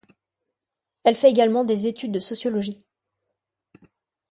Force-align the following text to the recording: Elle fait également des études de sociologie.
Elle 1.03 1.13
fait 1.15 1.29
également 1.29 1.63
des 1.63 1.85
études 1.85 2.11
de 2.11 2.19
sociologie. 2.19 2.87